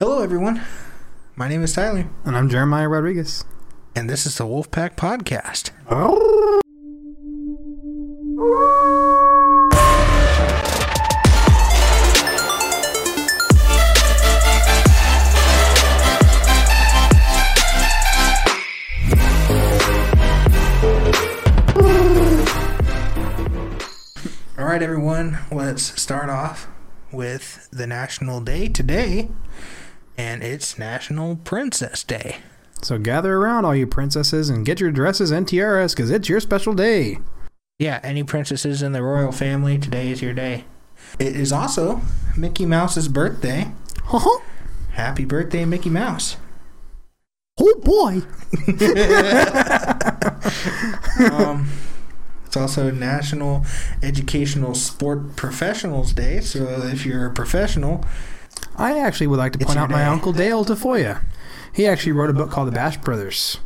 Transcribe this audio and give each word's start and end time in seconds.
Hello, 0.00 0.22
everyone. 0.22 0.62
My 1.34 1.48
name 1.48 1.64
is 1.64 1.72
Tyler, 1.72 2.08
And 2.24 2.36
I'm 2.36 2.48
Jeremiah 2.48 2.88
Rodriguez. 2.88 3.44
and 3.96 4.08
this 4.08 4.26
is 4.26 4.36
the 4.38 4.44
Wolfpack 4.44 4.94
Podcast. 4.94 5.70
All 24.58 24.64
right, 24.64 24.82
everyone, 24.82 25.38
let's 25.52 26.00
start 26.00 26.28
off 26.28 26.66
with 27.12 27.68
the 27.70 27.86
National 27.86 28.40
Day 28.40 28.66
today, 28.68 29.28
and 30.18 30.42
it's 30.42 30.78
National 30.78 31.36
Princess 31.36 32.02
Day. 32.02 32.38
So 32.82 32.98
gather 32.98 33.36
around, 33.36 33.64
all 33.64 33.74
you 33.74 33.86
princesses, 33.86 34.50
and 34.50 34.66
get 34.66 34.80
your 34.80 34.90
dresses 34.90 35.30
and 35.30 35.46
tiaras, 35.48 35.94
because 35.94 36.10
it's 36.10 36.28
your 36.28 36.40
special 36.40 36.74
day. 36.74 37.18
Yeah, 37.78 38.00
any 38.02 38.24
princesses 38.24 38.82
in 38.82 38.92
the 38.92 39.02
royal 39.02 39.32
family, 39.32 39.78
today 39.78 40.10
is 40.10 40.20
your 40.20 40.34
day. 40.34 40.64
It 41.18 41.36
is 41.36 41.52
also 41.52 42.00
Mickey 42.36 42.66
Mouse's 42.66 43.08
birthday. 43.08 43.70
Oh 44.12 44.42
Happy 44.90 45.24
birthday, 45.24 45.64
Mickey 45.64 45.90
Mouse. 45.90 46.36
Oh 47.58 47.74
boy! 47.80 48.22
Um, 51.18 51.68
it's 52.46 52.56
also 52.56 52.90
National 52.92 53.66
Educational 54.02 54.74
Sport 54.74 55.34
Professionals 55.36 56.12
Day. 56.12 56.40
So 56.40 56.64
if 56.84 57.04
you're 57.04 57.26
a 57.26 57.32
professional, 57.32 58.04
I 58.78 58.98
actually 58.98 59.26
would 59.26 59.38
like 59.38 59.52
to 59.52 59.58
point 59.58 59.78
out 59.78 59.90
my. 59.90 60.04
Uncle 60.06 60.32
Dale 60.32 60.64
Tafoya. 60.64 61.22
He 61.72 61.86
actually 61.86 62.12
wrote 62.12 62.30
a 62.30 62.32
book 62.32 62.50
called 62.50 62.68
The 62.68 62.72
Bash 62.72 62.96
Brothers. 62.98 63.58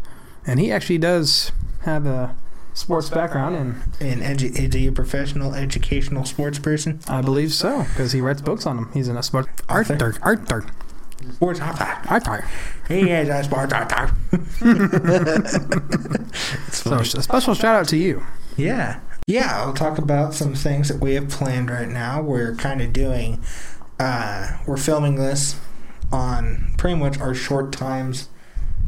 And 0.47 0.59
he 0.59 0.73
actually 0.73 0.98
does 0.98 1.53
have 1.83 2.05
a 2.06 2.34
sports 2.75 3.11
background, 3.11 3.55
and 3.55 3.75
an 4.01 4.20
edu- 4.36 4.59
is 4.59 4.75
he 4.75 4.86
a 4.89 4.92
professional 4.92 5.55
educational 5.55 6.25
sports 6.25 6.59
person? 6.59 6.98
I 7.06 7.20
believe 7.23 7.53
so, 7.53 7.84
because 7.84 8.12
he 8.12 8.20
writes 8.20 8.41
books 8.41 8.67
on 8.67 8.77
them. 8.77 8.91
He's 8.92 9.09
in 9.09 9.17
a 9.17 9.23
sport 9.23 9.47
Author. 9.69 10.14
Arthur. 10.23 10.64
Sports 11.34 11.61
author. 11.61 12.45
He 12.89 13.11
is 13.11 13.29
a 13.29 13.45
sports 13.45 13.73
author. 13.73 14.11
So 16.73 16.95
a 16.98 17.05
special 17.05 17.55
shout 17.55 17.77
out 17.77 17.89
to 17.89 17.97
you. 17.97 18.25
Yeah. 18.56 19.01
Yeah, 19.29 19.61
I'll 19.62 19.73
talk 19.75 19.98
about 19.98 20.34
some 20.34 20.55
things 20.55 20.89
that 20.89 21.01
we 21.01 21.14
have 21.14 21.29
planned 21.29 21.70
right 21.70 21.89
now. 21.89 22.20
We're 22.20 22.56
kind 22.56 22.83
of 22.83 22.92
doing, 22.92 23.41
uh, 24.03 24.58
we're 24.67 24.77
filming 24.77 25.14
this 25.14 25.58
on 26.11 26.75
pretty 26.77 26.97
much 26.98 27.19
our 27.20 27.34
short 27.34 27.72
times 27.72 28.28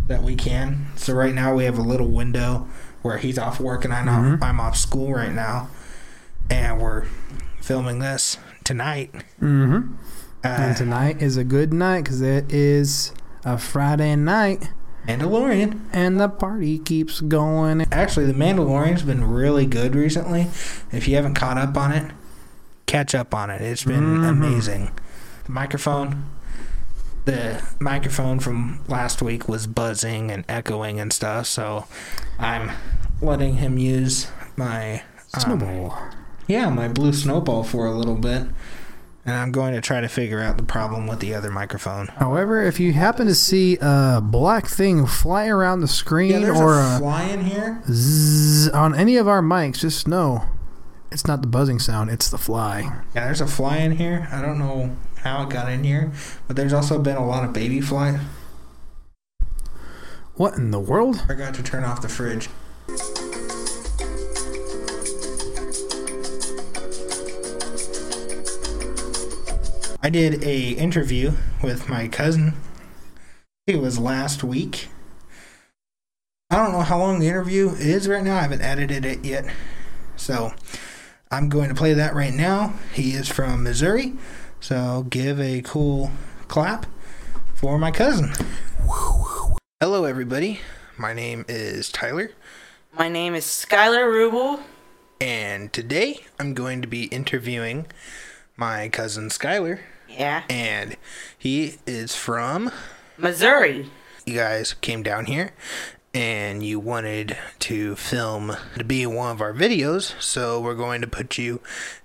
that 0.08 0.22
we 0.22 0.34
can. 0.34 0.86
So 0.96 1.14
right 1.14 1.34
now 1.34 1.54
we 1.54 1.64
have 1.64 1.78
a 1.78 1.82
little 1.82 2.08
window 2.08 2.66
where 3.02 3.18
he's 3.18 3.38
off 3.38 3.60
work 3.60 3.84
and 3.84 3.94
I'm, 3.94 4.08
off, 4.08 4.42
I'm 4.42 4.60
off 4.60 4.76
school 4.76 5.12
right 5.14 5.32
now. 5.32 5.68
And 6.50 6.80
we're 6.80 7.06
filming 7.60 8.00
this 8.00 8.36
tonight. 8.64 9.14
Mm-hmm. 9.40 9.94
Uh, 10.44 10.48
And 10.48 10.76
tonight 10.76 11.22
is 11.22 11.36
a 11.38 11.44
good 11.44 11.72
night, 11.72 12.04
because 12.04 12.20
it 12.20 12.52
is 12.52 13.12
a 13.44 13.56
Friday 13.56 14.14
night, 14.16 14.68
Mandalorian. 15.08 15.80
and 15.92 16.20
the 16.20 16.28
party 16.28 16.78
keeps 16.78 17.20
going. 17.22 17.86
Actually, 17.90 18.26
The 18.26 18.34
Mandalorian's 18.34 19.02
been 19.02 19.24
really 19.24 19.64
good 19.64 19.94
recently. 19.94 20.48
If 20.92 21.08
you 21.08 21.16
haven't 21.16 21.34
caught 21.34 21.56
up 21.56 21.76
on 21.78 21.92
it, 21.92 22.12
catch 22.86 23.14
up 23.14 23.34
on 23.34 23.50
it. 23.50 23.60
It's 23.60 23.84
been 23.84 24.18
Mhm. 24.18 24.28
amazing. 24.28 24.90
The 25.46 25.52
microphone, 25.52 26.24
the 27.24 27.62
microphone 27.80 28.38
from 28.40 28.80
last 28.88 29.22
week 29.22 29.48
was 29.48 29.66
buzzing 29.66 30.30
and 30.30 30.44
echoing 30.48 31.00
and 31.00 31.12
stuff, 31.12 31.46
so 31.46 31.86
I'm 32.38 32.70
letting 33.20 33.56
him 33.56 33.78
use 33.78 34.28
my 34.56 35.02
um, 35.34 35.40
Snowball. 35.40 35.98
yeah, 36.46 36.68
my 36.70 36.88
blue 36.88 37.12
snowball 37.12 37.62
for 37.64 37.86
a 37.86 37.92
little 37.92 38.16
bit. 38.16 38.46
And 39.26 39.34
I'm 39.36 39.52
going 39.52 39.72
to 39.72 39.80
try 39.80 40.02
to 40.02 40.08
figure 40.08 40.42
out 40.42 40.58
the 40.58 40.62
problem 40.64 41.06
with 41.06 41.20
the 41.20 41.34
other 41.34 41.50
microphone. 41.50 42.08
However, 42.18 42.60
if 42.62 42.78
you 42.78 42.92
happen 42.92 43.26
to 43.26 43.34
see 43.34 43.78
a 43.80 44.20
black 44.22 44.66
thing 44.66 45.06
fly 45.06 45.46
around 45.46 45.80
the 45.80 45.88
screen 45.88 46.42
Yeah, 46.42 46.50
or 46.50 46.74
a 46.78 46.96
a 46.96 46.98
fly 46.98 47.22
in 47.22 47.40
here. 47.46 47.80
zzz 47.90 48.68
on 48.68 48.94
any 48.94 49.16
of 49.16 49.26
our 49.26 49.40
mics, 49.40 49.78
just 49.78 50.06
know 50.06 50.42
it's 51.14 51.28
not 51.28 51.40
the 51.42 51.46
buzzing 51.46 51.78
sound, 51.78 52.10
it's 52.10 52.28
the 52.28 52.36
fly. 52.36 52.80
Yeah, 53.14 53.26
there's 53.26 53.40
a 53.40 53.46
fly 53.46 53.78
in 53.78 53.92
here. 53.92 54.28
I 54.32 54.42
don't 54.42 54.58
know 54.58 54.96
how 55.18 55.44
it 55.44 55.50
got 55.50 55.70
in 55.70 55.84
here, 55.84 56.12
but 56.48 56.56
there's 56.56 56.72
also 56.72 56.98
been 56.98 57.16
a 57.16 57.24
lot 57.24 57.44
of 57.44 57.52
baby 57.52 57.80
flies. 57.80 58.18
What 60.34 60.54
in 60.54 60.72
the 60.72 60.80
world? 60.80 61.20
I 61.22 61.26
forgot 61.26 61.54
to 61.54 61.62
turn 61.62 61.84
off 61.84 62.02
the 62.02 62.08
fridge. 62.08 62.48
I 70.02 70.10
did 70.10 70.42
a 70.42 70.70
interview 70.70 71.34
with 71.62 71.88
my 71.88 72.08
cousin. 72.08 72.54
It 73.68 73.80
was 73.80 74.00
last 74.00 74.42
week. 74.42 74.88
I 76.50 76.56
don't 76.56 76.72
know 76.72 76.80
how 76.80 76.98
long 76.98 77.20
the 77.20 77.28
interview 77.28 77.70
is 77.70 78.08
right 78.08 78.24
now. 78.24 78.36
I 78.36 78.42
haven't 78.42 78.62
edited 78.62 79.04
it 79.04 79.24
yet. 79.24 79.46
So 80.16 80.52
I'm 81.30 81.48
going 81.48 81.68
to 81.68 81.74
play 81.74 81.94
that 81.94 82.14
right 82.14 82.32
now. 82.34 82.74
He 82.92 83.12
is 83.12 83.28
from 83.28 83.62
Missouri. 83.64 84.12
So 84.60 85.06
give 85.08 85.40
a 85.40 85.62
cool 85.62 86.10
clap 86.48 86.86
for 87.54 87.78
my 87.78 87.90
cousin. 87.90 88.32
Hello, 89.80 90.04
everybody. 90.04 90.60
My 90.96 91.12
name 91.12 91.44
is 91.48 91.90
Tyler, 91.90 92.30
My 92.96 93.08
name 93.08 93.34
is 93.34 93.44
Skylar 93.44 94.04
Rubel. 94.06 94.62
and 95.20 95.72
today 95.72 96.20
I'm 96.38 96.54
going 96.54 96.80
to 96.82 96.88
be 96.88 97.04
interviewing 97.06 97.86
my 98.56 98.88
cousin 98.88 99.28
Skylar, 99.30 99.80
Yeah. 100.08 100.44
and 100.48 100.96
he 101.36 101.78
is 101.84 102.14
from. 102.14 102.70
Missouri. 103.18 103.90
You 104.24 104.34
guys 104.34 104.74
came 104.74 105.02
down 105.02 105.26
here, 105.26 105.50
and 106.14 106.62
you 106.62 106.78
wanted 106.78 107.36
to 107.60 107.96
film 107.96 108.56
to 108.76 108.84
be 108.84 109.04
one 109.06 109.32
of 109.32 109.40
our 109.40 109.52
videos, 109.52 110.20
so 110.22 110.60
we're 110.60 110.74
going 110.74 111.00
to 111.00 111.06
put 111.06 111.36
you 111.36 111.60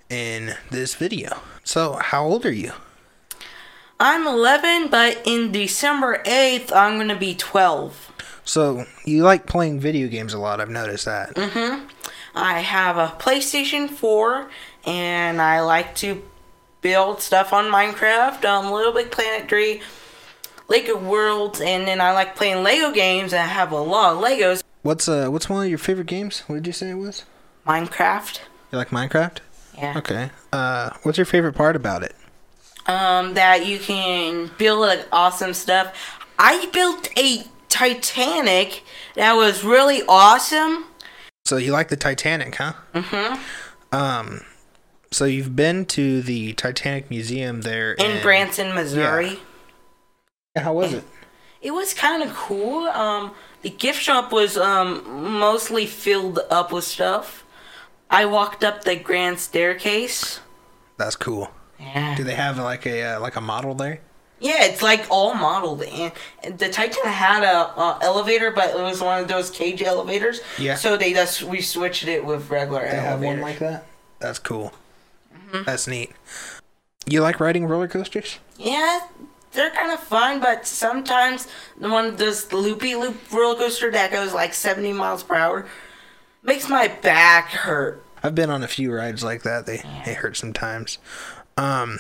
in 0.10 0.56
this 0.72 0.96
video. 0.96 1.40
So, 1.64 1.94
how 1.94 2.26
old 2.26 2.46
are 2.46 2.52
you? 2.52 2.72
I'm 4.00 4.26
11, 4.26 4.90
but 4.90 5.22
in 5.26 5.52
December 5.52 6.24
8th, 6.26 6.72
I'm 6.74 6.96
going 6.96 7.10
to 7.10 7.16
be 7.16 7.36
12. 7.36 8.12
So, 8.44 8.86
you 9.06 9.24
like 9.24 9.46
playing 9.46 9.80
video 9.80 10.08
games 10.08 10.34
a 10.34 10.40
lot, 10.40 10.60
I've 10.60 10.70
noticed 10.70 11.06
that. 11.06 11.36
Mhm 11.36 11.88
i 12.36 12.60
have 12.60 12.98
a 12.98 13.08
PlayStation 13.20 13.90
4, 13.90 14.50
and 14.86 15.42
I 15.42 15.62
like 15.62 15.96
to 15.96 16.24
build 16.82 17.22
stuff 17.22 17.54
on 17.54 17.66
Minecraft, 17.66 18.46
um, 18.46 18.72
Little 18.72 18.94
Big 18.94 19.12
Planet 19.12 19.50
3, 19.50 19.82
Lego 20.70 20.98
Worlds, 20.98 21.60
and 21.60 21.88
then 21.88 22.00
I 22.00 22.12
like 22.14 22.36
playing 22.36 22.64
Lego 22.64 22.92
games, 22.94 23.34
and 23.34 23.42
I 23.42 23.46
have 23.48 23.72
a 23.72 23.80
lot 23.80 24.14
of 24.16 24.24
Legos. 24.24 24.64
What's 24.82 25.10
uh 25.10 25.28
what's 25.30 25.50
one 25.50 25.64
of 25.66 25.70
your 25.70 25.78
favorite 25.80 26.08
games? 26.08 26.42
What 26.48 26.56
did 26.58 26.68
you 26.68 26.74
say 26.74 26.92
it 26.92 26.96
was? 26.96 27.26
Minecraft. 27.68 28.40
You 28.72 28.78
like 28.78 28.90
Minecraft? 28.90 29.40
Yeah. 29.78 29.98
Okay. 29.98 30.30
Uh 30.54 30.92
what's 31.04 31.18
your 31.18 31.26
favorite 31.26 31.54
part 31.54 31.76
about 31.76 32.04
it? 32.04 32.16
um, 32.88 33.36
that 33.36 33.68
you 33.68 33.78
can 33.78 34.50
build 34.58 34.80
like 34.80 35.06
awesome 35.12 35.54
stuff. 35.54 35.94
I 36.40 36.68
built 36.74 37.10
a 37.20 37.44
Titanic 37.68 38.84
that 39.16 39.34
was 39.34 39.64
really 39.64 40.02
awesome. 40.08 40.86
So 41.46 41.58
you 41.58 41.72
like 41.72 41.90
the 41.90 41.98
Titanic, 41.98 42.56
huh? 42.56 42.74
Mhm. 42.94 43.40
Um 43.92 44.42
so 45.12 45.26
you've 45.26 45.56
been 45.56 45.86
to 45.88 46.22
the 46.22 46.54
Titanic 46.54 47.10
Museum 47.10 47.62
there 47.62 47.94
In 47.94 48.22
Branson, 48.22 48.74
Missouri. 48.76 49.40
How 50.60 50.74
was 50.74 50.94
it? 50.94 51.04
It 51.62 51.72
was 51.72 51.94
kind 51.94 52.24
of 52.24 52.34
cool. 52.34 52.88
Um, 52.88 53.32
the 53.62 53.70
gift 53.70 54.02
shop 54.02 54.32
was 54.32 54.58
um 54.58 55.40
mostly 55.40 55.86
filled 55.86 56.40
up 56.50 56.72
with 56.72 56.84
stuff. 56.84 57.46
I 58.10 58.26
walked 58.26 58.64
up 58.64 58.84
the 58.84 58.96
grand 58.96 59.40
staircase. 59.40 60.40
That's 60.98 61.16
cool. 61.16 61.52
Yeah. 61.80 62.16
Do 62.16 62.24
they 62.24 62.36
have 62.36 62.58
like 62.58 62.86
a 62.86 63.04
uh, 63.16 63.20
like 63.20 63.36
a 63.36 63.42
model 63.42 63.74
there? 63.76 64.02
Yeah, 64.42 64.64
it's 64.64 64.82
like 64.82 65.06
all 65.10 65.34
modeled, 65.34 65.84
and 65.84 66.14
the 66.58 66.70
Titan 66.70 67.04
had 67.06 67.44
a 67.44 67.78
uh, 67.78 68.00
elevator, 68.02 68.52
but 68.52 68.70
it 68.70 68.82
was 68.82 69.02
one 69.02 69.22
of 69.22 69.28
those 69.28 69.50
cage 69.50 69.82
elevators. 69.82 70.40
Yeah. 70.58 70.76
So 70.76 70.96
they 70.96 71.12
just 71.12 71.44
we 71.44 71.60
switched 71.60 72.08
it 72.08 72.24
with 72.24 72.50
regular 72.50 72.82
They 72.82 72.96
have 72.96 73.22
one 73.22 73.42
like 73.42 73.60
that? 73.60 73.86
That's 74.20 74.40
cool. 74.40 74.72
That's 75.66 75.88
neat. 75.88 76.12
You 77.06 77.22
like 77.22 77.40
riding 77.40 77.66
roller 77.66 77.88
coasters? 77.88 78.40
Yeah, 78.58 79.02
they're 79.52 79.72
kind 79.72 79.92
of 79.92 80.00
fun, 80.00 80.40
but 80.40 80.66
sometimes 80.68 81.48
the 81.80 81.90
one 81.90 82.16
this 82.16 82.52
loopy 82.54 82.96
loop 82.96 83.18
roller 83.32 83.56
coaster 83.58 83.92
that 83.92 84.12
goes 84.12 84.34
like 84.34 84.54
seventy 84.54 84.94
miles 84.94 85.24
per 85.24 85.36
hour 85.36 85.66
makes 86.44 86.70
my 86.70 86.88
back 86.88 87.50
hurt. 87.50 88.04
I've 88.24 88.36
been 88.36 88.50
on 88.50 88.64
a 88.64 88.68
few 88.68 88.94
rides 88.94 89.24
like 89.24 89.44
that. 89.44 89.66
They 89.66 89.82
they 90.06 90.14
hurt 90.14 90.38
sometimes. 90.38 90.98
Um, 91.58 92.00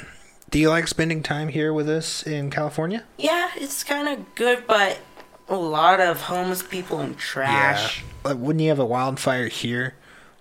Do 0.50 0.58
you 0.60 0.70
like 0.70 0.88
spending 0.88 1.22
time 1.24 1.50
here 1.50 1.74
with 1.74 1.90
us 1.90 2.24
in 2.26 2.50
California? 2.50 3.04
Yeah, 3.18 3.50
it's 3.56 3.84
kind 3.84 4.08
of 4.08 4.36
good, 4.36 4.64
but 4.68 5.00
a 5.48 5.56
lot 5.56 6.00
of 6.00 6.22
homeless 6.22 6.64
people 6.64 7.00
and 7.00 7.18
trash. 7.18 8.04
Yeah. 8.26 8.34
Wouldn't 8.34 8.62
you 8.62 8.70
have 8.70 8.80
a 8.80 8.86
wildfire 8.86 9.48
here 9.48 9.96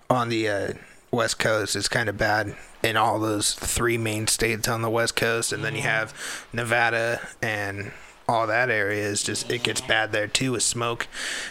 on 0.09 0.29
the 0.29 0.47
uh, 0.49 0.73
West 1.11 1.39
Coast? 1.39 1.75
is 1.75 1.87
kind 1.87 2.09
of 2.09 2.17
bad 2.17 2.55
in 2.83 2.95
all 2.97 3.19
those 3.19 3.53
three 3.53 3.97
main 3.97 4.27
states 4.27 4.67
on 4.67 4.81
the 4.81 4.89
West 4.89 5.15
Coast, 5.15 5.51
and 5.51 5.63
then 5.63 5.73
you 5.73 5.81
mm-hmm. 5.81 5.89
have 5.89 6.47
Nevada 6.53 7.27
and 7.41 7.91
all 8.29 8.45
that 8.45 8.69
area 8.69 9.03
is 9.03 9.23
just 9.23 9.49
it 9.49 9.63
gets 9.63 9.81
bad 9.81 10.11
there 10.11 10.27
too 10.27 10.51
with 10.51 10.61
smoke 10.61 11.07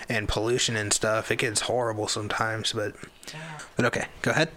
and 0.08 0.28
pollution 0.28 0.76
and 0.76 0.93
stuff. 0.93 1.31
It 1.31 1.37
gets 1.37 1.62
horrible 1.62 2.06
sometimes, 2.06 2.72
but 2.72 2.94
but 3.76 3.84
okay, 3.87 4.06
go 4.22 4.31
ahead. 4.31 4.50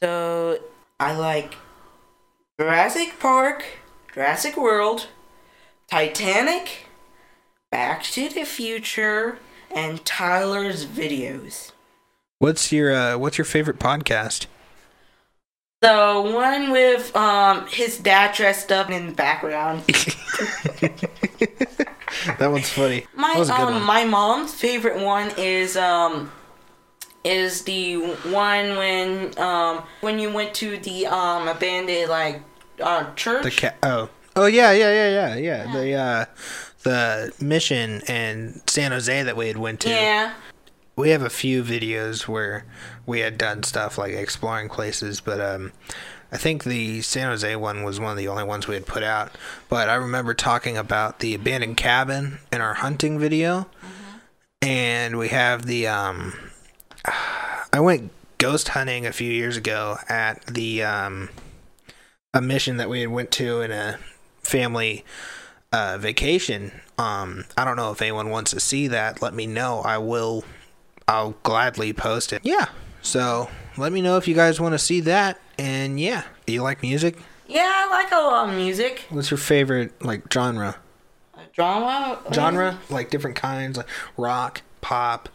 So 0.00 0.60
I 1.00 1.16
like 1.16 1.56
Jurassic 2.60 3.18
Park, 3.18 3.64
Jurassic 4.14 4.56
World, 4.56 5.08
Titanic, 5.90 6.86
Back 7.72 8.04
to 8.04 8.28
the 8.28 8.44
Future, 8.44 9.38
and 9.74 10.04
Tyler's 10.04 10.86
videos. 10.86 11.72
What's 12.42 12.72
your 12.72 12.92
uh, 12.92 13.16
what's 13.18 13.38
your 13.38 13.44
favorite 13.44 13.78
podcast? 13.78 14.46
The 15.80 16.20
one 16.34 16.72
with 16.72 17.14
um 17.14 17.68
his 17.68 17.98
dad 17.98 18.34
dressed 18.34 18.72
up 18.72 18.90
in 18.90 19.06
the 19.06 19.12
background. 19.12 19.82
that 22.38 22.48
one's 22.50 22.68
funny. 22.68 23.06
My 23.14 23.34
that 23.34 23.38
was 23.38 23.48
a 23.48 23.52
good 23.52 23.60
um 23.60 23.74
one. 23.74 23.84
my 23.84 24.04
mom's 24.04 24.52
favorite 24.54 25.00
one 25.00 25.30
is 25.38 25.76
um 25.76 26.32
is 27.22 27.62
the 27.62 27.98
one 28.32 28.76
when 28.76 29.38
um 29.38 29.84
when 30.00 30.18
you 30.18 30.32
went 30.32 30.52
to 30.54 30.78
the 30.78 31.06
um 31.06 31.46
abandoned 31.46 32.10
like 32.10 32.42
uh 32.80 33.14
church. 33.14 33.44
The 33.44 33.52
cat. 33.52 33.76
Oh, 33.84 34.10
oh 34.34 34.46
yeah, 34.46 34.72
yeah, 34.72 34.90
yeah, 34.92 35.36
yeah, 35.36 35.36
yeah. 35.36 35.72
The 35.72 35.94
uh, 35.94 36.24
the 36.82 37.32
mission 37.40 38.00
in 38.08 38.60
San 38.66 38.90
Jose 38.90 39.22
that 39.22 39.36
we 39.36 39.46
had 39.46 39.58
went 39.58 39.78
to. 39.82 39.90
yeah. 39.90 40.34
We 41.02 41.10
have 41.10 41.22
a 41.22 41.30
few 41.30 41.64
videos 41.64 42.28
where 42.28 42.64
we 43.06 43.18
had 43.18 43.36
done 43.36 43.64
stuff 43.64 43.98
like 43.98 44.12
exploring 44.12 44.68
places, 44.68 45.20
but 45.20 45.40
um, 45.40 45.72
I 46.30 46.36
think 46.36 46.62
the 46.62 47.02
San 47.02 47.26
Jose 47.26 47.56
one 47.56 47.82
was 47.82 47.98
one 47.98 48.12
of 48.12 48.16
the 48.16 48.28
only 48.28 48.44
ones 48.44 48.68
we 48.68 48.76
had 48.76 48.86
put 48.86 49.02
out. 49.02 49.36
But 49.68 49.88
I 49.88 49.94
remember 49.94 50.32
talking 50.32 50.76
about 50.76 51.18
the 51.18 51.34
abandoned 51.34 51.76
cabin 51.76 52.38
in 52.52 52.60
our 52.60 52.74
hunting 52.74 53.18
video, 53.18 53.66
and 54.60 55.18
we 55.18 55.30
have 55.30 55.66
the 55.66 55.88
um, 55.88 56.34
I 57.04 57.80
went 57.80 58.12
ghost 58.38 58.68
hunting 58.68 59.04
a 59.04 59.12
few 59.12 59.30
years 59.32 59.56
ago 59.56 59.96
at 60.08 60.46
the 60.46 60.84
um, 60.84 61.30
a 62.32 62.40
mission 62.40 62.76
that 62.76 62.88
we 62.88 63.00
had 63.00 63.10
went 63.10 63.32
to 63.32 63.60
in 63.60 63.72
a 63.72 63.98
family 64.44 65.04
uh, 65.72 65.98
vacation. 65.98 66.70
Um, 66.96 67.44
I 67.56 67.64
don't 67.64 67.74
know 67.74 67.90
if 67.90 68.00
anyone 68.00 68.30
wants 68.30 68.52
to 68.52 68.60
see 68.60 68.86
that. 68.86 69.20
Let 69.20 69.34
me 69.34 69.48
know. 69.48 69.80
I 69.80 69.98
will. 69.98 70.44
I'll 71.08 71.36
gladly 71.42 71.92
post 71.92 72.32
it. 72.32 72.42
Yeah. 72.44 72.66
So 73.02 73.50
let 73.76 73.92
me 73.92 74.00
know 74.00 74.16
if 74.16 74.28
you 74.28 74.34
guys 74.34 74.60
want 74.60 74.72
to 74.72 74.78
see 74.78 75.00
that. 75.00 75.40
And 75.58 76.00
yeah, 76.00 76.24
do 76.46 76.52
you 76.52 76.62
like 76.62 76.82
music? 76.82 77.18
Yeah, 77.46 77.70
I 77.74 77.90
like 77.90 78.10
a 78.12 78.16
lot 78.16 78.48
of 78.48 78.54
music. 78.54 79.04
What's 79.10 79.30
your 79.30 79.38
favorite 79.38 80.02
like 80.04 80.32
genre? 80.32 80.76
Drama. 81.52 82.18
Genre 82.32 82.78
like 82.88 83.10
different 83.10 83.36
kinds 83.36 83.76
like 83.76 83.88
rock, 84.16 84.62
pop, 84.80 85.28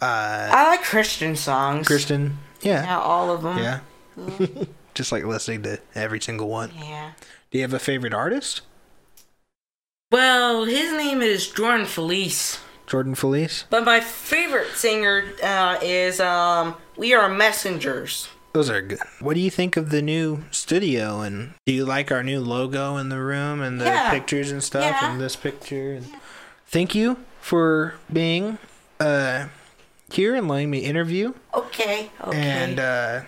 uh, 0.00 0.50
I 0.52 0.68
like 0.68 0.82
Christian 0.82 1.36
songs. 1.36 1.86
Christian. 1.86 2.38
Yeah. 2.60 2.84
Yeah, 2.84 3.00
all 3.00 3.30
of 3.30 3.42
them. 3.42 3.58
Yeah. 3.58 4.64
Just 4.94 5.10
like 5.12 5.24
listening 5.24 5.62
to 5.62 5.78
every 5.94 6.20
single 6.20 6.48
one. 6.48 6.70
Yeah. 6.78 7.12
Do 7.50 7.58
you 7.58 7.62
have 7.62 7.72
a 7.72 7.78
favorite 7.78 8.12
artist? 8.12 8.60
Well, 10.10 10.64
his 10.64 10.92
name 10.92 11.22
is 11.22 11.48
Jordan 11.48 11.86
Feliz. 11.86 12.58
Jordan 12.86 13.14
Feliz. 13.14 13.64
But 13.70 13.84
my 13.84 14.00
favorite 14.00 14.68
singer 14.74 15.24
uh, 15.42 15.78
is 15.82 16.20
um, 16.20 16.76
We 16.96 17.14
Are 17.14 17.28
Messengers. 17.28 18.28
Those 18.52 18.70
are 18.70 18.80
good. 18.80 19.00
What 19.20 19.34
do 19.34 19.40
you 19.40 19.50
think 19.50 19.76
of 19.76 19.90
the 19.90 20.00
new 20.00 20.44
studio? 20.50 21.20
And 21.20 21.52
do 21.66 21.72
you 21.74 21.84
like 21.84 22.10
our 22.10 22.22
new 22.22 22.40
logo 22.40 22.96
in 22.96 23.10
the 23.10 23.20
room 23.20 23.60
and 23.60 23.78
the 23.80 23.84
Yeah. 23.84 24.10
pictures 24.10 24.50
and 24.50 24.62
stuff 24.62 24.84
Yeah. 24.84 25.10
and 25.12 25.20
this 25.20 25.36
picture? 25.36 25.92
And 25.92 26.06
thank 26.66 26.94
you 26.94 27.18
for 27.40 27.94
being 28.10 28.56
uh, 28.98 29.48
here 30.10 30.34
and 30.34 30.48
letting 30.48 30.70
me 30.70 30.78
interview. 30.78 31.34
Okay. 31.52 32.08
Okay. 32.26 32.38
And 32.40 32.78
uh, 32.80 33.20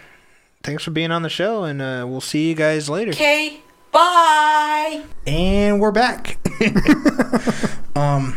thanks 0.63 0.83
for 0.83 0.93
being 0.93 1.11
on 1.11 1.21
the 1.23 1.29
show. 1.29 1.65
And 1.65 1.83
uh, 1.83 2.07
we'll 2.09 2.23
see 2.23 2.49
you 2.49 2.55
guys 2.55 2.89
later. 2.89 3.11
okay. 3.11 3.61
Bye. 3.93 5.03
And 5.27 5.79
we're 5.81 5.93
back. 5.93 6.39
um, 7.97 8.37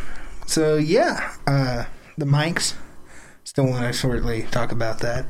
so 0.52 0.78
yeah, 0.78 1.34
uh, 1.48 1.86
the 2.18 2.26
mics. 2.26 2.76
Still 3.44 3.68
want 3.68 3.86
to 3.86 3.94
shortly 3.94 4.44
talk 4.44 4.72
about 4.72 5.00
that. 5.00 5.26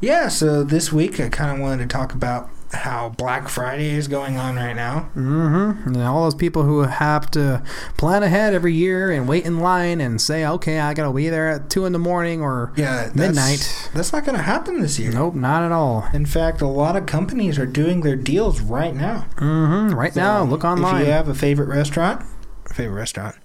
Yeah, 0.00 0.28
so 0.28 0.64
this 0.64 0.92
week 0.92 1.20
I 1.20 1.28
kind 1.28 1.54
of 1.54 1.60
wanted 1.60 1.88
to 1.88 1.92
talk 1.92 2.12
about 2.12 2.50
how 2.72 3.08
Black 3.10 3.48
Friday 3.48 3.90
is 3.90 4.08
going 4.08 4.36
on 4.36 4.56
right 4.56 4.74
now. 4.74 5.10
Mm-hmm. 5.14 5.88
And 5.88 6.02
all 6.02 6.24
those 6.24 6.34
people 6.34 6.64
who 6.64 6.80
have 6.80 7.30
to 7.32 7.62
plan 7.96 8.22
ahead 8.22 8.54
every 8.54 8.74
year 8.74 9.10
and 9.10 9.28
wait 9.28 9.44
in 9.44 9.60
line 9.60 10.00
and 10.00 10.20
say, 10.20 10.44
okay, 10.44 10.80
I 10.80 10.94
gotta 10.94 11.12
be 11.12 11.28
there 11.28 11.48
at 11.50 11.70
two 11.70 11.86
in 11.86 11.92
the 11.92 11.98
morning 11.98 12.42
or 12.42 12.72
Yeah, 12.76 13.04
that's, 13.04 13.14
midnight. 13.14 13.90
That's 13.94 14.12
not 14.12 14.24
going 14.24 14.36
to 14.36 14.42
happen 14.42 14.80
this 14.80 14.98
year. 14.98 15.12
Nope, 15.12 15.34
not 15.34 15.62
at 15.62 15.72
all. 15.72 16.08
In 16.12 16.26
fact, 16.26 16.60
a 16.60 16.66
lot 16.66 16.96
of 16.96 17.06
companies 17.06 17.58
are 17.58 17.66
doing 17.66 18.00
their 18.00 18.16
deals 18.16 18.60
right 18.60 18.94
now. 18.94 19.26
Mm-hmm. 19.36 19.94
Right 19.94 20.14
now, 20.16 20.42
look 20.42 20.64
online. 20.64 21.02
If 21.02 21.06
you 21.06 21.12
have 21.12 21.28
a 21.28 21.34
favorite 21.34 21.68
restaurant, 21.68 22.24
favorite 22.72 22.96
restaurant, 22.96 23.36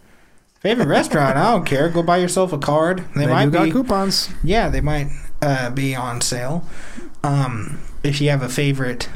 favorite 0.60 0.88
restaurant, 0.88 1.38
I 1.38 1.52
don't 1.52 1.66
care. 1.66 1.90
Go 1.90 2.04
buy 2.04 2.18
yourself 2.18 2.54
a 2.54 2.58
card. 2.58 3.06
They, 3.16 3.26
they 3.26 3.32
might 3.32 3.46
do 3.46 3.52
got 3.52 3.64
be, 3.66 3.72
coupons. 3.72 4.30
yeah, 4.44 4.70
they 4.70 4.82
might 4.82 5.08
uh, 5.42 5.70
be 5.72 5.96
on 5.96 6.22
sale. 6.22 6.64
Um, 7.24 7.80
if 8.04 8.22
you 8.22 8.30
have 8.30 8.42
a 8.42 8.50
favorite 8.50 9.10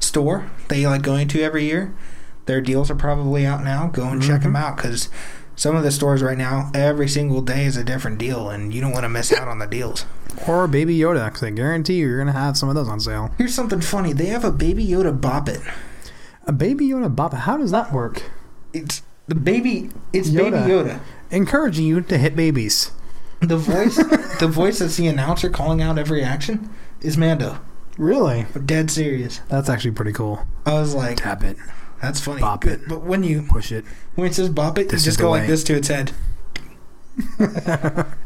store 0.00 0.50
that 0.68 0.78
you 0.78 0.88
like 0.88 1.02
going 1.02 1.28
to 1.28 1.42
every 1.42 1.64
year, 1.64 1.94
their 2.46 2.60
deals 2.60 2.90
are 2.90 2.94
probably 2.94 3.46
out 3.46 3.64
now. 3.64 3.88
Go 3.88 4.08
and 4.08 4.22
check 4.22 4.42
them 4.42 4.56
out 4.56 4.76
because 4.76 5.08
some 5.56 5.76
of 5.76 5.82
the 5.82 5.90
stores 5.90 6.22
right 6.22 6.36
now, 6.36 6.70
every 6.74 7.08
single 7.08 7.40
day 7.40 7.64
is 7.64 7.76
a 7.76 7.84
different 7.84 8.18
deal, 8.18 8.50
and 8.50 8.74
you 8.74 8.80
don't 8.80 8.92
want 8.92 9.04
to 9.04 9.08
miss 9.08 9.32
out 9.32 9.48
on 9.48 9.58
the 9.58 9.66
deals. 9.66 10.04
Or 10.48 10.66
Baby 10.66 10.98
Yoda, 10.98 11.26
because 11.26 11.44
I 11.44 11.50
guarantee 11.50 11.94
you, 11.94 12.08
you're 12.08 12.18
gonna 12.18 12.32
have 12.32 12.56
some 12.56 12.68
of 12.68 12.74
those 12.74 12.88
on 12.88 13.00
sale. 13.00 13.32
Here's 13.38 13.54
something 13.54 13.80
funny: 13.80 14.12
they 14.12 14.26
have 14.26 14.44
a 14.44 14.50
Baby 14.52 14.84
Yoda 14.84 15.18
Bop 15.18 15.48
It. 15.48 15.60
A 16.46 16.52
Baby 16.52 16.88
Yoda 16.88 17.14
Bop. 17.14 17.32
How 17.32 17.56
does 17.56 17.70
that 17.70 17.92
work? 17.92 18.24
It's 18.72 19.02
the 19.26 19.34
baby. 19.34 19.90
It's 20.12 20.30
Baby 20.30 20.56
Yoda. 20.56 20.66
Yoda. 20.66 21.00
Encouraging 21.30 21.86
you 21.86 22.00
to 22.02 22.18
hit 22.18 22.36
babies. 22.36 22.92
The 23.40 23.56
voice, 23.56 23.96
the 24.40 24.48
voice 24.48 24.78
that's 24.78 24.96
the 24.96 25.06
announcer 25.06 25.50
calling 25.50 25.82
out 25.82 25.98
every 25.98 26.22
action 26.22 26.70
is 27.00 27.16
Mando. 27.16 27.58
Really? 27.98 28.46
I'm 28.54 28.66
dead 28.66 28.90
serious. 28.90 29.40
That's 29.48 29.68
actually 29.68 29.92
pretty 29.92 30.12
cool. 30.12 30.46
I 30.66 30.74
was 30.74 30.94
like, 30.94 31.18
Tap 31.18 31.42
it. 31.44 31.56
that's 32.00 32.20
funny. 32.20 32.40
Bop 32.40 32.64
it. 32.64 32.80
But 32.88 33.02
when 33.02 33.22
you 33.22 33.42
Push 33.42 33.70
it. 33.72 33.84
when 34.14 34.26
it 34.26 34.34
says 34.34 34.48
bop 34.48 34.78
it, 34.78 34.88
This 34.88 35.02
you 35.04 35.10
just 35.10 35.18
go 35.20 35.30
like 35.30 35.46
this 35.46 35.62
to 35.64 35.74
its 35.74 35.88
head. 35.88 36.12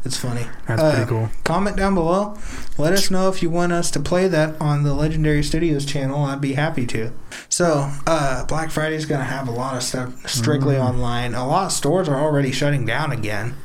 it's 0.03 0.17
funny. 0.17 0.45
That's 0.67 0.81
Uh, 0.81 0.93
pretty 0.95 1.09
cool. 1.09 1.29
Comment 1.43 1.75
down 1.77 1.93
below. 1.93 2.37
Let 2.77 2.93
us 2.93 3.11
know 3.11 3.29
if 3.29 3.43
you 3.43 3.49
want 3.49 3.71
us 3.71 3.91
to 3.91 3.99
play 3.99 4.27
that 4.27 4.59
on 4.59 4.83
the 4.83 4.93
Legendary 4.93 5.43
Studios 5.43 5.85
channel. 5.85 6.23
I'd 6.25 6.41
be 6.41 6.53
happy 6.53 6.85
to. 6.87 7.11
So, 7.49 7.91
uh, 8.07 8.45
Black 8.45 8.71
Friday's 8.71 9.05
going 9.05 9.19
to 9.19 9.25
have 9.27 9.47
a 9.47 9.51
lot 9.51 9.75
of 9.75 9.83
stuff 9.83 10.27
strictly 10.27 10.75
Mm. 10.75 10.83
online. 10.89 11.35
A 11.35 11.45
lot 11.47 11.65
of 11.67 11.71
stores 11.71 12.09
are 12.09 12.19
already 12.19 12.51
shutting 12.51 12.85
down 12.85 13.11
again 13.11 13.55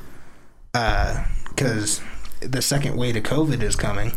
because 0.73 2.01
the 2.41 2.61
second 2.63 2.97
wave 2.97 3.17
of 3.17 3.23
COVID 3.23 3.63
is 3.63 3.77
coming. 3.77 4.13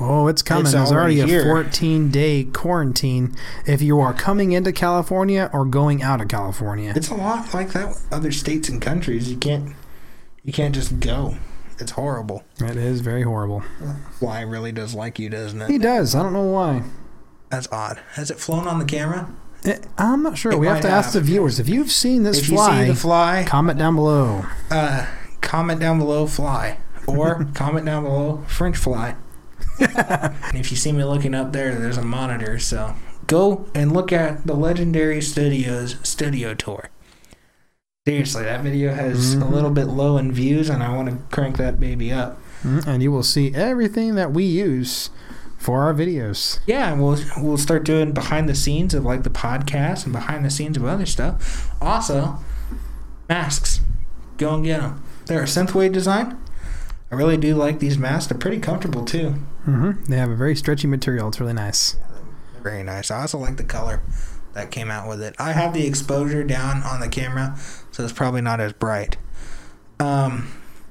Oh, 0.00 0.26
it's 0.26 0.42
coming. 0.42 0.64
It's 0.64 0.72
There's 0.72 0.90
already, 0.90 1.20
already 1.20 1.34
a 1.34 1.42
here. 1.42 1.44
14 1.44 2.10
day 2.10 2.44
quarantine 2.44 3.34
if 3.64 3.80
you 3.80 4.00
are 4.00 4.12
coming 4.12 4.50
into 4.52 4.72
California 4.72 5.48
or 5.52 5.64
going 5.64 6.02
out 6.02 6.20
of 6.20 6.26
California. 6.28 6.92
It's 6.96 7.10
a 7.10 7.14
lot 7.14 7.54
like 7.54 7.72
that 7.72 7.88
with 7.88 8.06
other 8.12 8.32
states 8.32 8.68
and 8.68 8.82
countries. 8.82 9.30
You 9.30 9.36
can't 9.36 9.72
you 10.44 10.52
can't 10.52 10.74
just 10.74 11.00
go. 11.00 11.36
It's 11.78 11.92
horrible. 11.92 12.44
It 12.60 12.76
is 12.76 13.00
very 13.00 13.22
horrible. 13.22 13.64
Fly 14.18 14.42
really 14.42 14.70
does 14.72 14.94
like 14.94 15.18
you, 15.18 15.28
doesn't 15.28 15.60
it? 15.60 15.70
He 15.70 15.78
does. 15.78 16.14
I 16.14 16.22
don't 16.22 16.32
know 16.32 16.44
why. 16.44 16.82
That's 17.50 17.68
odd. 17.72 18.00
Has 18.12 18.30
it 18.30 18.38
flown 18.38 18.66
on 18.68 18.78
the 18.78 18.84
camera? 18.84 19.32
It, 19.64 19.86
I'm 19.98 20.22
not 20.22 20.36
sure. 20.38 20.52
It 20.52 20.58
we 20.58 20.66
have 20.66 20.82
to 20.82 20.88
ask 20.90 21.12
the 21.14 21.20
viewers. 21.20 21.58
If 21.58 21.68
you've 21.68 21.90
seen 21.90 22.22
this 22.22 22.38
if 22.40 22.48
you 22.50 22.56
fly, 22.56 22.84
see 22.84 22.90
the 22.90 22.96
fly, 22.96 23.44
comment 23.46 23.78
down 23.78 23.96
below. 23.96 24.44
uh, 24.70 25.06
comment 25.40 25.80
down 25.80 25.98
below 25.98 26.26
fly 26.26 26.78
or 27.06 27.44
comment 27.54 27.86
down 27.86 28.04
below 28.04 28.44
French 28.46 28.76
fly. 28.76 29.16
if 29.80 30.70
you 30.70 30.76
see 30.76 30.92
me 30.92 31.02
looking 31.02 31.34
up 31.34 31.52
there, 31.52 31.74
there's 31.74 31.96
a 31.96 32.02
monitor. 32.04 32.58
So 32.58 32.94
go 33.26 33.66
and 33.74 33.92
look 33.92 34.12
at 34.12 34.46
the 34.46 34.54
Legendary 34.54 35.20
Studios 35.22 35.96
studio 36.02 36.54
tour. 36.54 36.90
Seriously, 38.06 38.42
that 38.44 38.60
video 38.60 38.92
has 38.92 39.32
a 39.32 39.38
Mhm. 39.38 39.50
little 39.50 39.70
bit 39.70 39.86
low 39.86 40.18
in 40.18 40.30
views, 40.30 40.68
and 40.68 40.82
I 40.82 40.94
want 40.94 41.08
to 41.08 41.16
crank 41.34 41.56
that 41.56 41.80
baby 41.80 42.12
up. 42.12 42.38
Mm, 42.62 42.86
And 42.86 43.02
you 43.02 43.10
will 43.10 43.22
see 43.22 43.54
everything 43.54 44.14
that 44.14 44.30
we 44.30 44.44
use 44.44 45.08
for 45.56 45.80
our 45.84 45.94
videos. 45.94 46.58
Yeah, 46.66 46.92
and 46.92 47.02
we'll 47.02 47.16
we'll 47.40 47.56
start 47.56 47.82
doing 47.82 48.12
behind 48.12 48.46
the 48.46 48.54
scenes 48.54 48.92
of 48.92 49.06
like 49.06 49.22
the 49.22 49.30
podcast 49.30 50.04
and 50.04 50.12
behind 50.12 50.44
the 50.44 50.50
scenes 50.50 50.76
of 50.76 50.84
other 50.84 51.06
stuff. 51.06 51.70
Also, 51.80 52.40
masks. 53.26 53.80
Go 54.36 54.54
and 54.56 54.64
get 54.64 54.82
them. 54.82 55.00
They're 55.24 55.40
a 55.40 55.46
synthwave 55.46 55.92
design. 55.92 56.36
I 57.10 57.14
really 57.14 57.38
do 57.38 57.54
like 57.54 57.78
these 57.78 57.96
masks. 57.96 58.26
They're 58.26 58.36
pretty 58.36 58.58
comfortable 58.58 59.06
too. 59.06 59.36
Mm-hmm. 59.66 60.10
They 60.10 60.18
have 60.18 60.28
a 60.28 60.36
very 60.36 60.54
stretchy 60.56 60.88
material. 60.88 61.28
It's 61.28 61.40
really 61.40 61.54
nice. 61.54 61.96
Very 62.62 62.82
nice. 62.82 63.10
I 63.10 63.22
also 63.22 63.38
like 63.38 63.56
the 63.56 63.64
color 63.64 64.02
that 64.54 64.70
came 64.70 64.90
out 64.90 65.08
with 65.08 65.22
it. 65.22 65.34
I 65.38 65.52
have 65.52 65.74
the 65.74 65.86
exposure 65.86 66.44
down 66.44 66.82
on 66.82 67.00
the 67.00 67.08
camera, 67.08 67.56
so 67.90 68.04
it's 68.04 68.12
probably 68.12 68.40
not 68.40 68.60
as 68.60 68.72
bright. 68.72 69.16
Um, 70.00 70.48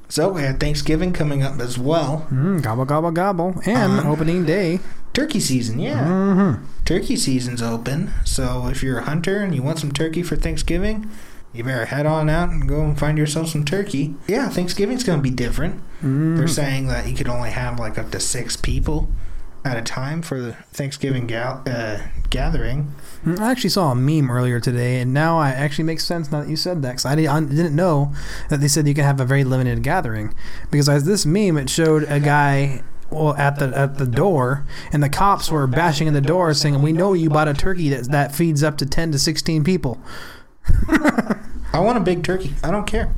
so 0.10 0.30
we 0.30 0.42
had 0.42 0.60
Thanksgiving 0.60 1.14
coming 1.14 1.42
up 1.44 1.60
as 1.60 1.78
well. 1.78 2.28
Mm, 2.32 2.62
gobble 2.62 2.86
gobble 2.86 3.12
gobble, 3.12 3.62
and 3.66 4.00
Um, 4.00 4.08
opening 4.08 4.46
day. 4.46 4.80
Turkey 5.14 5.40
season, 5.40 5.80
yeah. 5.80 6.04
Mm-hmm. 6.06 6.64
Turkey 6.86 7.16
season's 7.16 7.62
open. 7.62 8.12
So 8.26 8.68
if 8.68 8.82
you're 8.82 9.00
a 9.00 9.04
hunter 9.04 9.38
and 9.38 9.54
you 9.54 9.62
want 9.62 9.80
some 9.80 9.92
turkey 9.92 10.24
for 10.24 10.36
Thanksgiving, 10.36 11.10
you 11.54 11.64
better 11.64 11.86
head 11.86 12.08
on 12.08 12.30
out 12.30 12.50
and 12.50 12.68
go 12.68 12.82
and 12.82 12.98
find 12.98 13.18
yourself 13.18 13.50
some 13.50 13.64
turkey. 13.64 14.16
Yeah, 14.28 14.50
Thanksgiving's 14.50 15.04
going 15.04 15.20
to 15.20 15.24
be 15.24 15.30
different. 15.30 15.76
Mm-hmm. 16.00 16.38
They're 16.38 16.48
saying 16.48 16.88
that 16.88 17.08
you 17.08 17.16
could 17.16 17.28
only 17.28 17.52
have 17.52 17.80
like 17.80 18.00
up 18.00 18.10
to 18.12 18.20
six 18.20 18.58
people 18.58 19.08
at 19.66 19.78
a 19.78 19.82
time 19.82 20.22
for 20.22 20.42
the 20.42 20.54
Thanksgiving 20.72 21.28
gal- 21.28 21.64
uh, 21.66 22.00
gathering. 22.30 22.94
Mm, 23.24 23.40
I 23.40 23.52
actually 23.52 23.70
saw 23.70 23.92
a 23.92 23.96
meme 23.96 24.30
earlier 24.30 24.60
today, 24.60 25.00
and 25.00 25.14
now 25.14 25.42
it 25.42 25.52
actually 25.52 25.86
makes 25.86 26.06
sense 26.06 26.32
now 26.32 26.42
that 26.42 26.50
you 26.50 26.56
said 26.56 26.82
that. 26.82 26.92
Because 26.92 27.06
I, 27.06 27.14
I 27.14 27.40
didn't 27.40 27.76
know 27.76 28.14
that 28.50 28.60
they 28.60 28.68
said 28.68 28.88
you 28.88 28.94
can 28.94 29.06
have 29.06 29.20
a 29.20 29.26
very 29.26 29.44
limited 29.44 29.84
gathering. 29.84 30.34
Because 30.70 30.90
as 30.90 31.06
this 31.06 31.26
meme, 31.26 31.58
it 31.58 31.70
showed 31.70 32.04
a 32.04 32.20
guy 32.20 32.84
well 33.10 33.36
at 33.36 33.60
the 33.60 33.78
at 33.78 33.98
the 33.98 34.06
door, 34.06 34.66
and 34.92 35.02
the 35.02 35.10
cops 35.10 35.50
were 35.50 35.68
bashing 35.68 36.08
in 36.08 36.14
the 36.14 36.22
door, 36.22 36.54
saying, 36.54 36.82
"We 36.82 36.92
know 36.92 37.14
you 37.14 37.30
bought 37.30 37.48
a 37.48 37.54
turkey 37.54 37.90
that 37.90 38.12
that 38.12 38.36
feeds 38.36 38.64
up 38.64 38.78
to 38.78 38.86
ten 38.86 39.12
to 39.12 39.20
sixteen 39.20 39.64
people." 39.64 40.00
I 41.74 41.80
want 41.80 41.98
a 41.98 42.02
big 42.02 42.24
turkey. 42.24 42.54
I 42.64 42.72
don't 42.72 42.86
care. 42.86 43.14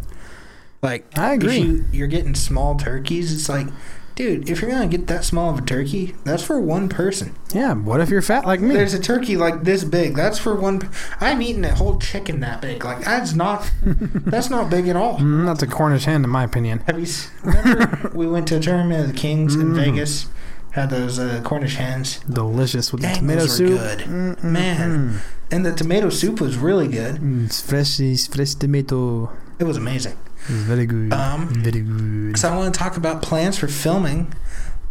Like 0.82 1.18
I 1.18 1.34
agree. 1.34 1.60
You, 1.60 1.86
you're 1.92 2.08
getting 2.08 2.36
small 2.36 2.76
turkeys. 2.76 3.34
It's 3.34 3.50
like, 3.50 3.68
dude, 4.16 4.50
if 4.50 4.62
you're 4.62 4.72
gonna 4.72 4.88
get 4.88 5.08
that 5.08 5.24
small 5.24 5.52
of 5.52 5.60
a 5.60 5.62
turkey, 5.62 6.16
that's 6.24 6.44
for 6.44 6.60
one 6.60 6.90
person. 6.90 7.36
Yeah. 7.54 7.74
What 7.74 8.02
if 8.02 8.10
you're 8.10 8.22
fat 8.22 8.46
like 8.46 8.62
me? 8.62 8.74
There's 8.74 8.94
a 8.94 9.00
turkey 9.02 9.38
like 9.38 9.64
this 9.64 9.84
big. 9.84 10.16
That's 10.16 10.38
for 10.40 10.56
one. 10.56 10.90
I'm 11.20 11.42
eating 11.42 11.66
a 11.66 11.76
whole 11.76 12.00
chicken 12.00 12.40
that 12.40 12.62
big. 12.62 12.84
Like 12.84 13.04
that's 13.04 13.34
not. 13.34 13.72
that's 13.84 14.50
not 14.50 14.70
big 14.70 14.88
at 14.88 14.96
all. 14.96 15.20
Mm, 15.20 15.46
that's 15.46 15.62
a 15.62 15.68
Cornish 15.68 16.06
hen, 16.06 16.24
in 16.24 16.30
my 16.30 16.44
opinion. 16.44 16.80
Have 16.88 17.00
you 17.00 17.08
remember 17.44 18.12
we 18.16 18.28
went 18.28 18.48
to 18.48 18.58
a 18.58 18.60
tournament 18.60 19.02
of 19.02 19.14
the 19.14 19.18
Kings 19.20 19.56
in 19.56 19.74
Vegas? 19.76 20.28
Had 20.72 20.90
those 20.90 21.20
uh, 21.20 21.42
Cornish 21.46 21.76
hens. 21.76 22.20
Delicious 22.30 22.92
with 22.92 23.02
the 23.02 23.08
tomato 23.14 23.42
those 23.42 23.56
soup. 23.56 23.80
good. 23.80 24.00
Mm, 24.00 24.36
mm, 24.36 24.44
Man, 24.44 25.22
and 25.50 25.66
the 25.66 25.72
tomato 25.74 26.10
soup 26.10 26.42
was 26.42 26.58
really 26.58 26.90
good. 26.90 27.16
Mm, 27.16 27.66
fresh, 27.66 28.28
fresh 28.28 28.56
tomato. 28.56 29.32
It 29.58 29.64
was 29.64 29.78
amazing. 29.78 30.18
It's 30.48 30.64
very 30.64 30.86
good. 30.86 31.12
Um, 31.14 31.48
very 31.50 31.82
good. 31.82 32.38
So 32.38 32.50
I 32.50 32.56
want 32.58 32.74
to 32.74 32.80
talk 32.80 32.98
about 32.98 33.22
plans 33.22 33.58
for 33.58 33.68
filming. 33.68 34.34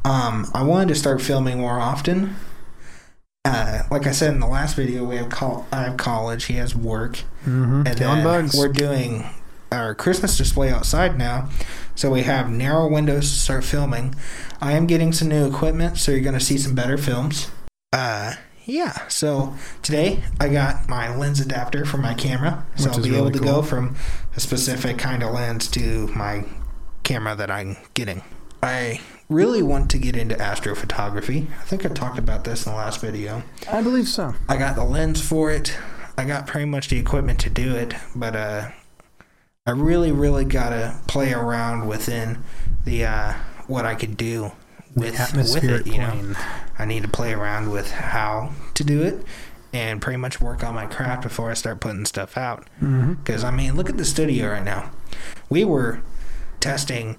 Um, 0.05 0.51
I 0.55 0.63
wanted 0.63 0.89
to 0.89 0.95
start 0.95 1.23
filming 1.23 1.59
more 1.61 1.79
often. 1.81 2.37
Uh, 3.45 3.83
like 3.91 4.07
I 4.07 4.13
said 4.13 4.33
in 4.33 4.41
the 4.41 4.47
last 4.47 4.75
video, 4.77 5.05
we 5.05 5.17
have 5.17 5.29
col- 5.29 5.67
I 5.71 5.83
have 5.85 5.97
college. 5.99 6.45
He 6.47 6.55
has 6.55 6.75
work, 6.75 7.19
Mm-hmm. 7.45 7.87
and 7.87 7.97
Killing 7.99 8.15
then 8.17 8.25
bugs. 8.25 8.57
we're 8.57 8.69
doing 8.69 9.25
our 9.71 9.95
Christmas 9.95 10.37
display 10.39 10.71
outside 10.71 11.19
now. 11.19 11.51
So 11.95 12.11
we 12.11 12.23
have 12.23 12.49
narrow 12.51 12.89
windows 12.89 13.31
to 13.31 13.37
start 13.37 13.65
filming. 13.65 14.15
I 14.63 14.73
am 14.73 14.87
getting 14.87 15.13
some 15.13 15.29
new 15.29 15.47
equipment, 15.47 15.99
so 15.99 16.11
you're 16.11 16.23
going 16.23 16.39
to 16.39 16.45
see 16.45 16.57
some 16.59 16.75
better 16.75 16.97
films. 16.97 17.51
Uh, 17.93 18.35
yeah. 18.65 19.09
So 19.09 19.55
today 19.83 20.23
I 20.41 20.49
got 20.49 20.89
my 20.89 21.15
lens 21.15 21.41
adapter 21.41 21.85
for 21.85 21.99
my 21.99 22.15
camera, 22.15 22.65
so 22.77 22.89
Which 22.89 22.99
I'll 22.99 23.05
be 23.05 23.17
able 23.17 23.31
to 23.31 23.39
cool. 23.39 23.53
go 23.53 23.63
from 23.63 23.97
a 24.37 24.41
specific 24.41 24.99
kind 24.99 25.23
of 25.23 25.33
lens 25.33 25.69
to 25.73 26.09
my 26.09 26.45
camera 27.03 27.35
that 27.37 27.51
I'm 27.51 27.77
getting. 27.95 28.23
I 28.63 29.01
really 29.29 29.63
want 29.63 29.91
to 29.91 29.99
get 29.99 30.17
into 30.17 30.35
astrophotography. 30.35 31.51
I 31.51 31.63
think 31.65 31.85
I 31.85 31.89
talked 31.89 32.19
about 32.19 32.45
this 32.45 32.67
in 32.67 32.73
the 32.73 32.79
last 32.79 33.01
video. 33.01 33.43
I 33.71 33.83
believe 33.83 34.09
so. 34.09 34.35
I 34.49 34.57
got 34.57 34.77
the 34.77 34.85
lens 34.85 35.21
for 35.21 35.51
it. 35.51 35.77
I 36.17 36.25
got 36.25 36.47
pretty 36.47 36.67
much 36.67 36.89
the 36.89 36.99
equipment 36.99 37.41
to 37.41 37.51
do 37.51 37.75
it, 37.75 37.95
but 38.15 38.37
uh, 38.37 38.71
I 39.67 39.71
really, 39.73 40.13
really 40.13 40.45
gotta 40.45 40.99
play 41.09 41.33
around 41.33 41.89
within 41.89 42.43
the 42.85 43.05
uh, 43.05 43.33
what 43.67 43.85
I 43.85 43.95
could 43.95 44.17
do 44.17 44.53
with 44.95 45.35
with 45.35 45.65
it. 45.65 45.87
You 45.87 45.99
know. 45.99 46.35
I 46.79 46.85
need 46.85 47.03
to 47.03 47.09
play 47.09 47.33
around 47.33 47.71
with 47.71 47.91
how 47.91 48.53
to 48.75 48.85
do 48.85 49.03
it 49.03 49.25
and 49.73 50.01
pretty 50.01 50.17
much 50.17 50.41
work 50.41 50.63
on 50.63 50.75
my 50.75 50.87
craft 50.87 51.23
before 51.23 51.51
I 51.51 51.55
start 51.55 51.81
putting 51.81 52.07
stuff 52.07 52.37
out. 52.37 52.69
Mm-hmm. 52.81 53.15
Because 53.15 53.43
I 53.43 53.51
mean, 53.51 53.75
look 53.75 53.91
at 53.91 53.97
the 53.97 54.05
studio 54.05 54.51
right 54.51 54.65
now. 54.65 54.91
We 55.51 55.65
were 55.65 56.01
testing 56.61 57.19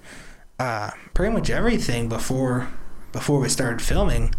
uh, 0.57 0.91
pretty 1.13 1.33
much 1.33 1.49
everything 1.49 2.09
before 2.09 2.69
before 3.11 3.39
we 3.39 3.49
started 3.49 3.81
filming, 3.81 4.33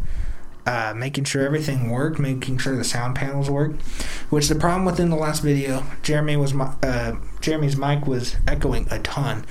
uh, 0.66 0.92
making 0.96 1.24
sure 1.24 1.44
everything 1.44 1.90
worked, 1.90 2.18
making 2.18 2.58
sure 2.58 2.76
the 2.76 2.84
sound 2.84 3.16
panels 3.16 3.50
worked. 3.50 3.82
Which 4.30 4.48
the 4.48 4.54
problem 4.54 4.84
within 4.86 5.10
the 5.10 5.16
last 5.16 5.42
video, 5.42 5.84
Jeremy 6.02 6.36
was 6.36 6.54
uh, 6.54 7.16
Jeremy's 7.40 7.76
mic 7.76 8.06
was 8.06 8.36
echoing 8.48 8.86
a 8.90 8.98
ton. 8.98 9.44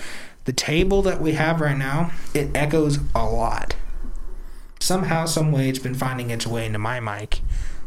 The 0.46 0.54
table 0.54 1.02
that 1.02 1.20
we 1.20 1.34
have 1.34 1.60
right 1.60 1.78
now, 1.78 2.12
it 2.34 2.56
echoes 2.56 3.00
a 3.14 3.26
lot. 3.26 3.76
Somehow, 4.80 5.26
some 5.26 5.52
way, 5.52 5.70
it's 5.70 5.80
been 5.80 5.96
finding 5.96 6.30
its 6.30 6.46
way 6.46 6.66
into 6.68 6.78
my 6.78 7.00
mic, 7.00 7.42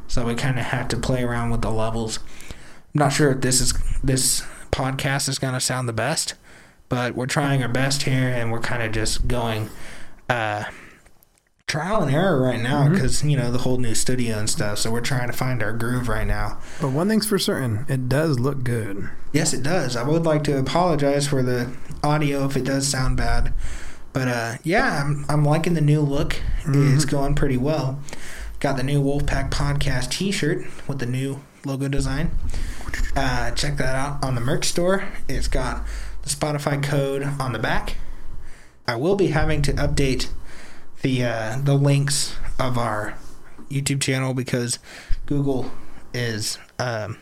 so 0.08 0.26
we 0.26 0.34
kind 0.34 0.58
of 0.58 0.64
have 0.66 0.88
to 0.88 0.96
play 0.96 1.22
around 1.22 1.50
with 1.50 1.62
the 1.62 1.70
levels. 1.70 2.18
I'm 2.94 2.98
not 2.98 3.12
sure 3.12 3.30
if 3.30 3.40
this 3.40 3.60
is 3.60 3.74
this 4.02 4.42
podcast 4.72 5.28
is 5.28 5.38
gonna 5.38 5.60
sound 5.60 5.88
the 5.88 5.92
best, 5.92 6.34
but 6.88 7.14
we're 7.14 7.26
trying 7.26 7.62
our 7.62 7.68
best 7.68 8.02
here, 8.02 8.28
and 8.28 8.50
we're 8.50 8.60
kind 8.60 8.82
of 8.82 8.90
just 8.90 9.28
going 9.28 9.70
uh, 10.28 10.64
trial 11.68 12.02
and 12.02 12.12
error 12.12 12.40
right 12.40 12.60
now 12.60 12.88
because 12.88 13.22
you 13.22 13.36
know 13.36 13.52
the 13.52 13.58
whole 13.58 13.76
new 13.76 13.94
studio 13.94 14.38
and 14.38 14.50
stuff. 14.50 14.78
So 14.78 14.90
we're 14.90 15.02
trying 15.02 15.28
to 15.28 15.36
find 15.36 15.62
our 15.62 15.72
groove 15.72 16.08
right 16.08 16.26
now. 16.26 16.58
But 16.80 16.90
one 16.90 17.08
thing's 17.08 17.26
for 17.26 17.38
certain, 17.38 17.84
it 17.88 18.08
does 18.08 18.40
look 18.40 18.64
good. 18.64 19.08
Yes, 19.32 19.52
it 19.52 19.62
does. 19.62 19.94
I 19.94 20.02
would 20.02 20.24
like 20.24 20.42
to 20.44 20.58
apologize 20.58 21.28
for 21.28 21.42
the 21.42 21.70
audio 22.02 22.46
if 22.46 22.56
it 22.56 22.64
does 22.64 22.88
sound 22.88 23.16
bad. 23.18 23.52
But 24.14 24.28
uh, 24.28 24.54
yeah, 24.64 25.04
I'm, 25.04 25.24
I'm 25.28 25.44
liking 25.44 25.74
the 25.74 25.80
new 25.82 26.00
look. 26.00 26.40
It's 26.66 27.04
going 27.04 27.34
pretty 27.34 27.58
well. 27.58 28.00
Got 28.58 28.76
the 28.76 28.82
new 28.82 29.02
Wolfpack 29.02 29.50
Podcast 29.50 30.10
t 30.10 30.32
shirt 30.32 30.66
with 30.88 30.98
the 30.98 31.06
new 31.06 31.40
logo 31.64 31.86
design. 31.88 32.30
Uh, 33.14 33.50
check 33.52 33.76
that 33.76 33.94
out 33.94 34.24
on 34.24 34.34
the 34.34 34.40
merch 34.40 34.64
store. 34.64 35.06
It's 35.28 35.48
got 35.48 35.86
the 36.22 36.30
Spotify 36.30 36.82
code 36.82 37.22
on 37.38 37.52
the 37.52 37.58
back. 37.58 37.96
I 38.86 38.96
will 38.96 39.16
be 39.16 39.28
having 39.28 39.60
to 39.62 39.72
update 39.74 40.28
the 41.02 41.24
uh, 41.24 41.58
the 41.62 41.74
links 41.74 42.36
of 42.58 42.78
our 42.78 43.14
YouTube 43.70 44.00
channel 44.00 44.34
because 44.34 44.78
Google 45.26 45.70
is 46.14 46.58
um, 46.78 47.18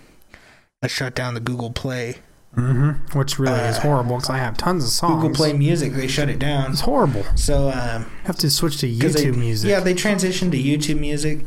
I 0.83 0.87
shut 0.87 1.15
down 1.15 1.35
the 1.35 1.41
Google 1.41 1.73
Play 1.73 2.17
Mm-hmm. 2.57 3.19
Which 3.19 3.39
really 3.39 3.61
is 3.61 3.77
Uh, 3.77 3.83
horrible 3.83 4.17
because 4.17 4.31
I 4.31 4.39
have 4.39 4.57
tons 4.57 4.83
of 4.83 4.91
songs. 4.91 5.23
Google 5.23 5.37
Play 5.37 5.53
Music. 5.53 5.93
They 5.93 6.09
shut 6.09 6.31
it 6.31 6.39
down. 6.39 6.73
It's 6.73 6.81
horrible. 6.81 7.23
So 7.35 7.69
um, 7.69 8.11
have 8.25 8.37
to 8.39 8.51
switch 8.51 8.79
to 8.79 8.89
YouTube 8.89 9.35
they, 9.35 9.39
music. 9.39 9.69
Yeah, 9.69 9.81
they 9.81 9.95
transitioned 9.95 10.53
to 10.53 10.59
YouTube 10.59 10.99
Music, 10.99 11.45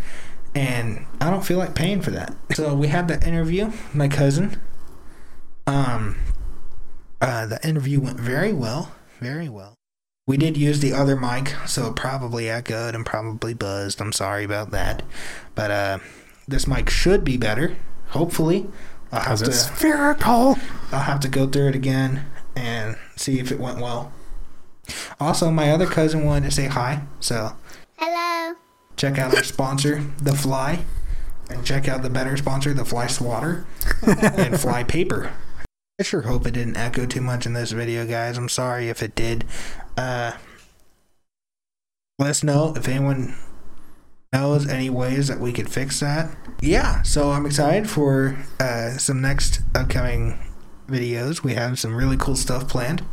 and 0.54 1.08
I 1.20 1.32
don't 1.32 1.44
feel 1.44 1.58
like 1.58 1.74
paying 1.74 2.02
for 2.02 2.12
that. 2.12 2.36
So 2.54 2.76
we 2.76 2.88
had 2.90 3.08
that 3.08 3.26
interview. 3.26 3.72
My 3.92 4.08
cousin. 4.08 4.62
Um, 5.66 6.18
uh, 7.22 7.48
the 7.48 7.68
interview 7.68 8.00
went 8.00 8.20
very 8.20 8.54
well. 8.54 8.92
Very 9.20 9.50
well. 9.50 9.79
We 10.30 10.38
did 10.38 10.58
use 10.58 10.80
the 10.80 10.94
other 10.94 11.16
mic, 11.16 11.56
so 11.66 11.88
it 11.88 11.96
probably 11.96 12.52
echoed 12.52 12.94
and 12.94 13.04
probably 13.04 13.56
buzzed. 13.56 14.00
I'm 14.00 14.12
sorry 14.12 14.44
about 14.44 14.70
that, 14.70 15.02
but 15.56 15.72
uh, 15.72 15.98
this 16.48 16.68
mic 16.68 16.92
should 16.92 17.24
be 17.24 17.36
better. 17.36 17.78
Hopefully, 18.10 18.68
I'll 19.12 19.22
have 19.22 19.40
to. 19.40 19.46
it's 19.46 19.66
spherical. 19.66 20.60
I'll 20.92 21.00
have 21.00 21.20
to 21.22 21.30
go 21.30 21.48
through 21.48 21.70
it 21.70 21.76
again 21.76 22.28
and 22.56 22.96
see 23.16 23.40
if 23.40 23.52
it 23.52 23.60
went 23.60 23.80
well. 23.80 24.12
Also, 25.20 25.50
my 25.50 25.72
other 25.72 25.88
cousin 25.88 26.24
wanted 26.26 26.46
to 26.46 26.52
say 26.56 26.68
hi, 26.68 27.02
so 27.20 27.54
Hello. 27.98 28.54
check 28.98 29.18
out 29.18 29.36
our 29.36 29.44
sponsor, 29.44 30.04
The 30.22 30.36
Fly, 30.36 30.86
and 31.50 31.66
check 31.66 31.88
out 31.88 32.04
the 32.04 32.10
better 32.12 32.38
sponsor, 32.38 32.72
The 32.76 32.86
Fly 32.86 33.08
Swatter 33.08 33.66
and 34.06 34.62
Fly 34.62 34.84
Paper. 34.84 35.32
I 36.00 36.04
sure 36.04 36.22
hope 36.22 36.48
it 36.48 36.54
didn't 36.54 36.78
echo 36.78 37.06
too 37.06 37.20
much 37.20 37.46
in 37.46 37.54
this 37.54 37.72
video, 37.72 38.06
guys. 38.06 38.38
I'm 38.38 38.48
sorry 38.48 38.88
if 38.88 39.04
it 39.04 39.16
did. 39.16 39.44
Uh, 39.98 40.32
let 42.18 42.30
us 42.30 42.42
know 42.42 42.74
if 42.78 42.88
anyone 42.88 43.36
knows 44.32 44.66
any 44.66 44.90
ways 44.90 45.28
that 45.28 45.40
we 45.42 45.52
could 45.52 45.70
fix 45.70 46.00
that. 46.00 46.36
Yeah, 46.62 47.02
so 47.02 47.32
I'm 47.32 47.46
excited 47.46 47.90
for 47.90 48.38
uh, 48.62 48.92
some 48.92 49.22
next 49.22 49.62
upcoming 49.76 50.40
videos. 50.88 51.44
We 51.44 51.56
have 51.56 51.78
some 51.78 51.96
really 51.96 52.16
cool 52.18 52.38
stuff 52.38 52.70
planned, 52.70 53.04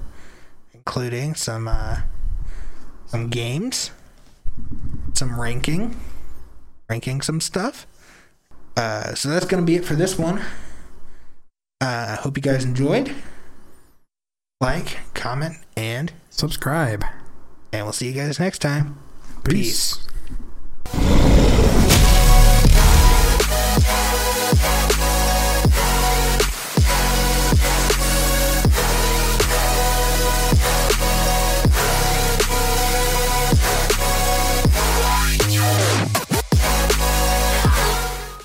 including 0.72 1.34
some 1.34 1.66
uh, 1.66 2.02
some 3.06 3.28
games. 3.30 3.90
some 5.14 5.40
ranking, 5.40 5.96
ranking 6.88 7.20
some 7.22 7.40
stuff. 7.40 7.86
Uh, 8.76 9.14
so 9.14 9.28
that's 9.28 9.46
to 9.46 9.62
be 9.62 9.76
it 9.76 9.84
for 9.84 9.94
this 9.94 10.18
one. 10.18 10.42
I 11.80 11.84
uh, 11.84 12.16
hope 12.16 12.36
you 12.36 12.42
guys 12.42 12.64
enjoyed. 12.64 13.14
Like, 14.60 14.98
comment, 15.12 15.56
and 15.76 16.12
Subscribe. 16.30 17.04
and 17.72 17.84
we'll 17.84 17.92
see 17.92 18.08
you 18.08 18.14
guys 18.14 18.40
next 18.40 18.60
time. 18.60 18.98
Peace. 19.44 19.96
Peace. 19.98 20.08